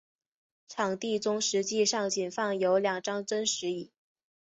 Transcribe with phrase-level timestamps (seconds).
[0.67, 3.91] 场地中实际上仅放有两张真实椅。